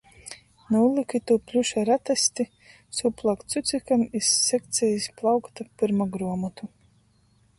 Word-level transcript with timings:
Nūlīku 0.75 1.19
itū 1.19 1.35
pļuša 1.49 1.81
ratesti 1.89 2.45
sūplok 3.01 3.45
cucikam 3.55 4.07
iz 4.21 4.31
sekcejis 4.47 5.07
plaukta 5.21 5.69
pyrma 5.83 6.11
gruomotu. 6.17 6.71